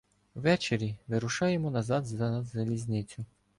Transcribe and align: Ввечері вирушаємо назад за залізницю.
Ввечері 0.35 0.95
вирушаємо 1.07 1.71
назад 1.71 2.05
за 2.05 2.43
залізницю. 2.43 3.25